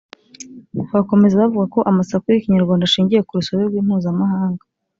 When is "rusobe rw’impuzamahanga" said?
3.39-4.63